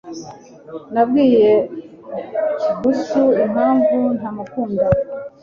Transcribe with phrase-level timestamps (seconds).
[0.93, 1.49] Nabwiye
[2.83, 4.85] gusa impamvu ntamukunda.